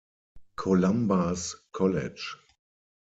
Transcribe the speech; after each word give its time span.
Columba’s 0.61 1.43
College“. 1.77 2.29